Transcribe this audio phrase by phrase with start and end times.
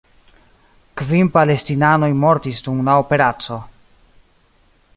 [1.01, 3.59] Kvin palestinanoj mortis dum la operaco.